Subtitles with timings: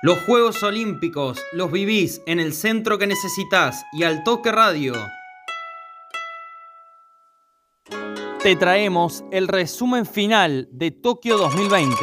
[0.00, 4.94] Los Juegos Olímpicos los vivís en el centro que necesitas y al toque radio.
[8.40, 11.96] Te traemos el resumen final de Tokio 2020.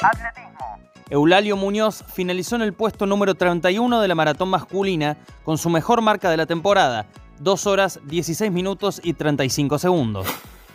[0.00, 0.80] Atletismo.
[1.08, 6.02] Eulalio Muñoz finalizó en el puesto número 31 de la maratón masculina con su mejor
[6.02, 7.06] marca de la temporada,
[7.38, 10.26] 2 horas 16 minutos y 35 segundos.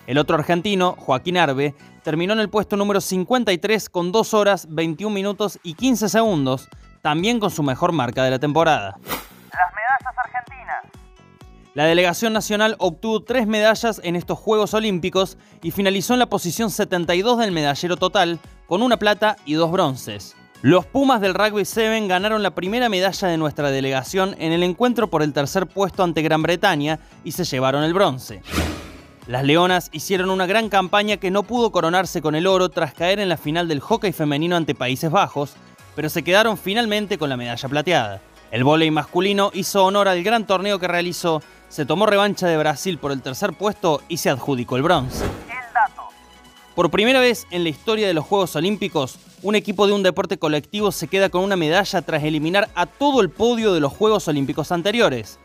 [0.06, 5.14] El otro argentino, Joaquín Arbe, terminó en el puesto número 53 con 2 horas 21
[5.14, 6.68] minutos y 15 segundos,
[7.02, 8.98] también con su mejor marca de la temporada.
[9.06, 10.86] Las medallas argentinas.
[11.74, 16.70] La delegación nacional obtuvo tres medallas en estos Juegos Olímpicos y finalizó en la posición
[16.70, 20.36] 72 del medallero total, con una plata y dos bronces.
[20.62, 25.10] Los Pumas del Rugby 7 ganaron la primera medalla de nuestra delegación en el encuentro
[25.10, 28.42] por el tercer puesto ante Gran Bretaña y se llevaron el bronce.
[29.26, 33.20] Las Leonas hicieron una gran campaña que no pudo coronarse con el oro tras caer
[33.20, 35.54] en la final del hockey femenino ante Países Bajos,
[35.96, 38.22] pero se quedaron finalmente con la medalla plateada.
[38.52, 42.98] El vóley masculino hizo honor al gran torneo que realizó, se tomó revancha de Brasil
[42.98, 45.24] por el tercer puesto y se adjudicó el bronce.
[45.24, 46.10] El dato.
[46.76, 50.38] Por primera vez en la historia de los Juegos Olímpicos, un equipo de un deporte
[50.38, 54.28] colectivo se queda con una medalla tras eliminar a todo el podio de los Juegos
[54.28, 55.40] Olímpicos anteriores.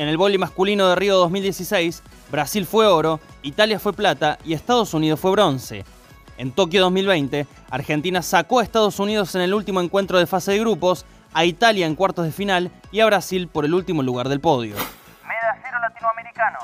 [0.00, 4.94] En el vóley masculino de Río 2016, Brasil fue oro, Italia fue plata y Estados
[4.94, 5.84] Unidos fue bronce.
[6.38, 10.60] En Tokio 2020, Argentina sacó a Estados Unidos en el último encuentro de fase de
[10.60, 14.40] grupos, a Italia en cuartos de final y a Brasil por el último lugar del
[14.40, 14.74] podio.
[15.28, 16.58] Medallero latinoamericano.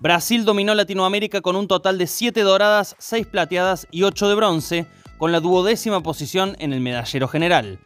[0.00, 4.86] Brasil dominó Latinoamérica con un total de 7 doradas, 6 plateadas y 8 de bronce,
[5.16, 7.78] con la duodécima posición en el medallero general.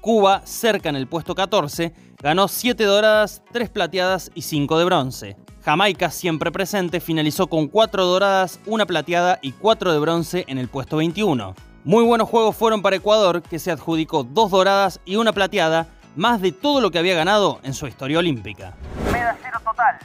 [0.00, 5.36] Cuba, cerca en el puesto 14, ganó 7 doradas, 3 plateadas y 5 de bronce.
[5.64, 10.68] Jamaica, siempre presente, finalizó con 4 doradas, 1 plateada y 4 de bronce en el
[10.68, 11.54] puesto 21.
[11.84, 16.40] Muy buenos juegos fueron para Ecuador, que se adjudicó 2 doradas y 1 plateada, más
[16.40, 18.74] de todo lo que había ganado en su historia olímpica.
[19.12, 19.98] Medallero total.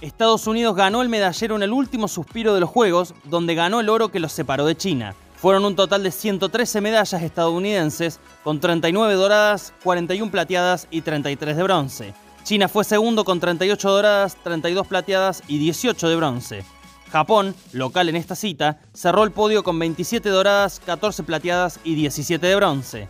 [0.00, 3.88] Estados Unidos ganó el medallero en el último suspiro de los Juegos, donde ganó el
[3.88, 5.14] oro que los separó de China.
[5.44, 11.62] Fueron un total de 113 medallas estadounidenses, con 39 doradas, 41 plateadas y 33 de
[11.62, 12.14] bronce.
[12.44, 16.64] China fue segundo con 38 doradas, 32 plateadas y 18 de bronce.
[17.12, 22.46] Japón, local en esta cita, cerró el podio con 27 doradas, 14 plateadas y 17
[22.46, 23.08] de bronce.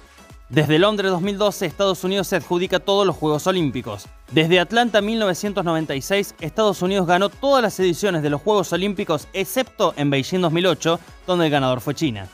[0.51, 4.05] Desde Londres 2012, Estados Unidos se adjudica todos los Juegos Olímpicos.
[4.31, 10.11] Desde Atlanta 1996, Estados Unidos ganó todas las ediciones de los Juegos Olímpicos, excepto en
[10.11, 12.29] Beijing 2008, donde el ganador fue China.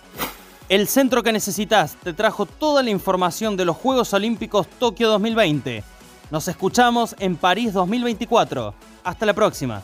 [0.69, 5.85] El centro que necesitas te trajo toda la información de los Juegos Olímpicos Tokio 2020.
[6.33, 8.75] Nos escuchamos en París 2024.
[9.05, 9.83] Hasta la próxima.